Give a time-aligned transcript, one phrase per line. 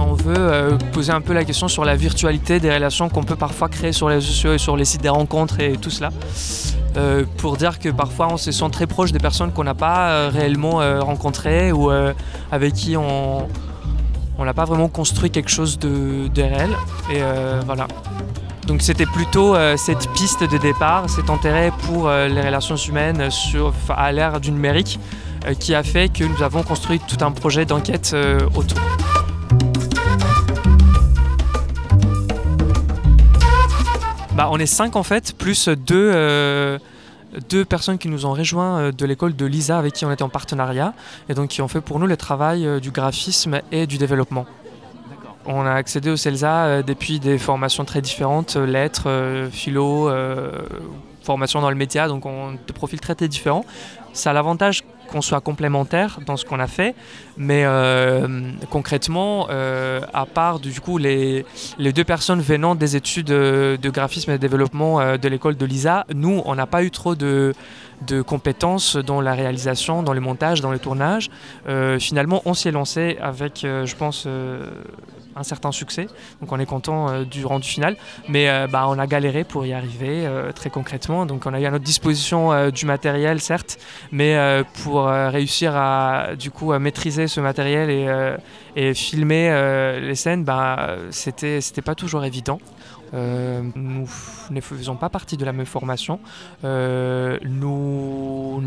[0.00, 3.68] on veut poser un peu la question sur la virtualité des relations qu'on peut parfois
[3.68, 6.10] créer sur les sociaux et sur les sites des rencontres et tout cela.
[7.36, 10.76] pour dire que parfois on se sent très proche des personnes qu'on n'a pas réellement
[11.00, 11.90] rencontrées ou
[12.50, 13.48] avec qui on
[14.38, 16.70] n'a pas vraiment construit quelque chose de, réel.
[17.12, 17.20] Et
[17.66, 17.86] voilà.
[18.70, 23.28] Donc c'était plutôt euh, cette piste de départ, cet intérêt pour euh, les relations humaines
[23.28, 25.00] sur, à l'ère du numérique
[25.44, 28.14] euh, qui a fait que nous avons construit tout un projet d'enquête
[28.54, 28.78] autour.
[34.40, 36.78] Bah, on est cinq en fait, plus deux,
[37.50, 40.30] deux personnes qui nous ont rejoints de l'école de Lisa avec qui on était en
[40.30, 40.94] partenariat
[41.28, 44.46] et donc qui ont fait pour nous le travail du graphisme et du développement.
[45.46, 50.10] On a accédé au CELSA euh, depuis des formations très différentes, euh, lettres, euh, philo,
[51.22, 53.64] formation dans le média, donc on des profils très très différents.
[54.12, 56.94] Ça a l'avantage qu'on soit complémentaires dans ce qu'on a fait,
[57.36, 57.64] mais
[58.70, 61.44] concrètement, à part du coup les,
[61.78, 66.42] deux personnes venant des études de graphisme et de développement de l'école de l'ISA, nous,
[66.44, 67.54] on n'a pas eu trop de,
[68.06, 71.30] de compétences dans la réalisation, dans le montage, dans le tournage.
[71.98, 74.26] finalement, on s'y est lancé avec, je pense,
[75.36, 76.06] un certain succès.
[76.40, 77.96] Donc on est content euh, du rendu final.
[78.28, 81.26] Mais euh, bah, on a galéré pour y arriver euh, très concrètement.
[81.26, 83.78] Donc on a eu à notre disposition du matériel, certes,
[84.12, 84.36] mais
[84.82, 87.90] pour réussir à du coup maîtriser ce matériel
[88.76, 92.60] et, filmer les scènes, bah, c'était pas toujours évident.
[93.12, 94.08] Nous
[94.50, 96.20] ne faisons pas partie de la même formation.
[96.62, 97.89] Nous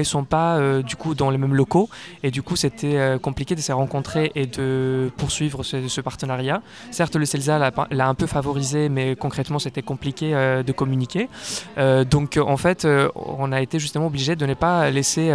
[0.00, 1.88] ne sommes pas euh, du coup dans les mêmes locaux
[2.22, 6.62] et du coup c'était compliqué de se rencontrer et de poursuivre ce, partenariat.
[6.90, 7.58] Certes le CELSA
[7.90, 10.32] l'a un peu favorisé mais concrètement c'était compliqué
[10.66, 11.28] de communiquer.
[12.10, 15.32] donc en fait on a été justement obligé de ne pas laisser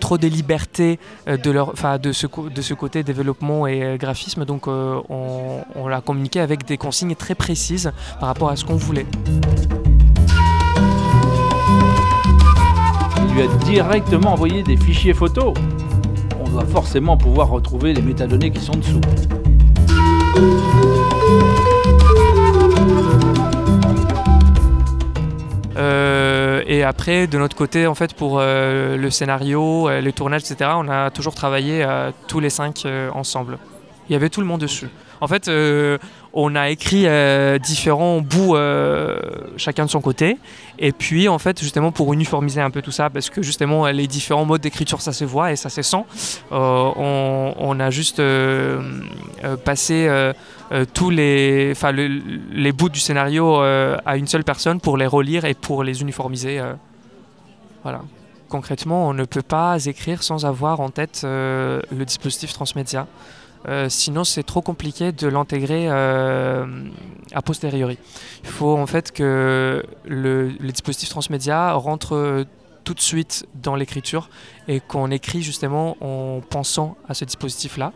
[0.00, 4.44] trop des libertés de, leur, de, ce, de ce côté développement et graphisme.
[4.44, 5.02] Donc on,
[5.74, 9.06] on l'a communiqué avec des consignes très précises par rapport à ce qu'on voulait.
[13.36, 15.52] Lui a directement envoyé des fichiers photos.
[16.40, 19.00] On doit forcément pouvoir retrouver les métadonnées qui sont dessous.
[25.76, 30.50] Euh, et après, de notre côté, en fait, pour euh, le scénario, euh, les tournages,
[30.50, 31.86] etc., on a toujours travaillé
[32.28, 33.58] tous les cinq ensemble.
[34.08, 34.88] Il y avait tout le monde dessus.
[35.20, 35.48] En fait,
[36.38, 39.18] on a écrit euh, différents bouts euh,
[39.56, 40.36] chacun de son côté.
[40.78, 44.06] Et puis en fait justement pour uniformiser un peu tout ça parce que justement les
[44.06, 46.04] différents modes d'écriture ça se voit et ça se sent
[46.52, 46.90] euh,
[47.56, 48.20] on, a juste
[49.64, 50.32] passé
[50.92, 51.72] tous les,
[52.52, 56.60] les bouts du scénario à une seule personne pour les relire et pour les uniformiser
[57.82, 58.02] voilà.
[58.50, 63.06] Concrètement on ne peut pas écrire sans avoir en tête le dispositif transmédia
[63.68, 66.66] euh, sinon, c'est trop compliqué de l'intégrer euh,
[67.32, 67.98] a posteriori.
[68.44, 72.44] Il faut en fait que le, dispositif transmédia rentre
[72.84, 74.28] tout de suite dans l'écriture
[74.68, 77.92] et qu'on écrit justement en pensant à ce dispositif-là.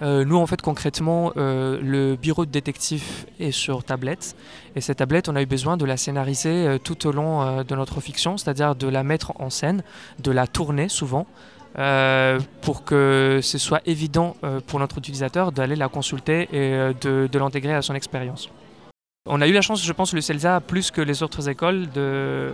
[0.00, 3.04] Euh, nous, en fait, concrètement, le bureau de détective
[3.38, 4.34] est sur tablette.
[4.74, 8.00] Et cette tablette, on a eu besoin de la scénariser tout au long de notre
[8.00, 9.84] fiction, c'est-à-dire de la mettre en scène,
[10.18, 11.28] de la tourner souvent,
[11.78, 16.92] euh, pour que ce soit évident euh, pour notre utilisateur d'aller la consulter et euh,
[17.00, 18.50] de, de l'intégrer à son expérience.
[19.26, 22.52] On a eu la chance, je pense, le CELSA, plus que les autres écoles, de,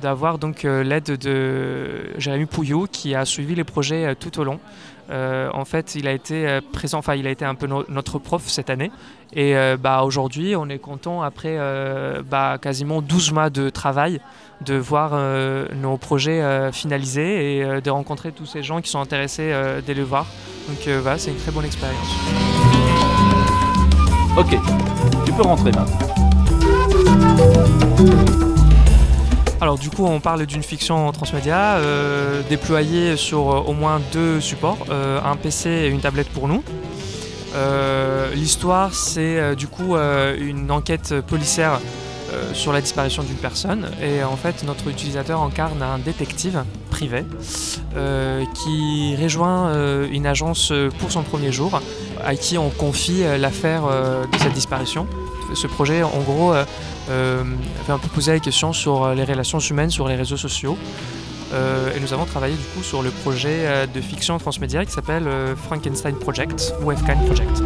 [0.00, 4.58] d'avoir donc l'aide de Jérémy Pouillou qui a suivi les projets tout au long.
[5.10, 8.70] en fait, il a été présent, enfin, il a été un peu notre prof cette
[8.70, 8.90] année.
[9.34, 11.58] Et bah, aujourd'hui, on est content, après
[12.28, 14.20] bah, quasiment 12 mois de travail,
[14.64, 18.90] de voir euh, nos projets euh, finalisés et euh, de rencontrer tous ces gens qui
[18.90, 19.52] sont intéressés
[19.86, 20.26] de les voir.
[20.68, 22.08] Donc voilà, c'est une très bonne expérience.
[24.36, 24.56] Ok,
[25.26, 25.98] tu peux rentrer maintenant.
[29.72, 31.80] Alors du coup on parle d'une fiction transmédia
[32.50, 36.62] déployée sur au moins deux supports, un PC et une tablette pour nous.
[38.34, 41.80] L'histoire c'est du coup une enquête policière
[42.32, 43.90] euh, sur la disparition d'une personne.
[44.00, 47.24] Et en fait, notre utilisateur incarne un détective privé
[47.96, 51.80] euh, qui rejoint euh, une agence pour son premier jour,
[52.24, 55.06] à qui on confie l'affaire de cette disparition.
[55.54, 56.52] Ce projet, en gros,
[57.06, 60.76] fait un peu poser la question sur les relations humaines sur les réseaux sociaux.
[61.52, 65.28] et nous avons travaillé du coup sur le projet de fiction transmédia qui s'appelle
[65.64, 67.62] Frankenstein Project ou FKN Project.